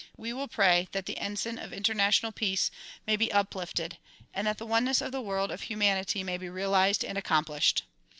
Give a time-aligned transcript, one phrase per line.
[0.17, 2.71] We will pray that the ensign of intei national peace
[3.05, 3.99] may be uplifted
[4.33, 7.83] and that the oneness of the world of humanity may be realized and accomplished.